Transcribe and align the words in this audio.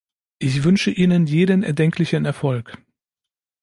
Ich 0.39 0.63
wünsche 0.63 0.89
Ihnen 0.89 1.27
jeden 1.27 1.61
erdenklichen 1.61 2.25
Erfolg. 2.25 2.75